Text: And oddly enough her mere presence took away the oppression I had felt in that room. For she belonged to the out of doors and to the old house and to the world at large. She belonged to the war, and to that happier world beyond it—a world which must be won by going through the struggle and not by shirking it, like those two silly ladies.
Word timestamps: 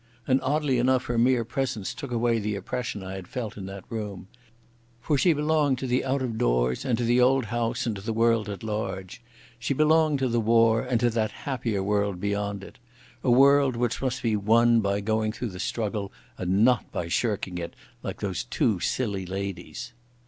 And 0.25 0.41
oddly 0.41 0.79
enough 0.79 1.05
her 1.05 1.19
mere 1.19 1.45
presence 1.45 1.93
took 1.93 2.09
away 2.09 2.39
the 2.39 2.55
oppression 2.55 3.03
I 3.03 3.13
had 3.13 3.27
felt 3.27 3.55
in 3.55 3.67
that 3.67 3.83
room. 3.87 4.27
For 4.99 5.15
she 5.15 5.31
belonged 5.31 5.77
to 5.77 5.85
the 5.85 6.03
out 6.03 6.23
of 6.23 6.39
doors 6.39 6.83
and 6.85 6.97
to 6.97 7.03
the 7.03 7.21
old 7.21 7.45
house 7.45 7.85
and 7.85 7.95
to 7.97 8.01
the 8.01 8.11
world 8.11 8.49
at 8.49 8.63
large. 8.63 9.21
She 9.59 9.75
belonged 9.75 10.17
to 10.17 10.27
the 10.27 10.39
war, 10.41 10.81
and 10.81 10.99
to 11.01 11.11
that 11.11 11.29
happier 11.45 11.83
world 11.83 12.19
beyond 12.19 12.63
it—a 12.63 13.29
world 13.29 13.75
which 13.75 14.01
must 14.01 14.23
be 14.23 14.35
won 14.35 14.79
by 14.79 15.01
going 15.01 15.33
through 15.33 15.49
the 15.49 15.59
struggle 15.59 16.11
and 16.35 16.65
not 16.65 16.91
by 16.91 17.07
shirking 17.07 17.59
it, 17.59 17.75
like 18.01 18.21
those 18.21 18.43
two 18.43 18.79
silly 18.79 19.27
ladies. 19.27 19.93